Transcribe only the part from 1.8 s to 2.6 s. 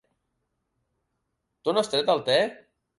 has tret el te?